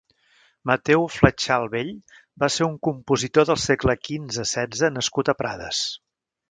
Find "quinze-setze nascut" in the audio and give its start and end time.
4.09-5.35